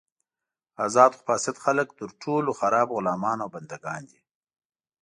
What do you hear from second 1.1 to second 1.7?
خو فاسد